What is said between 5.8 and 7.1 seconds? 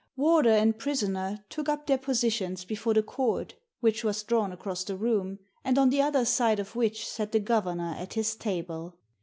the other side of which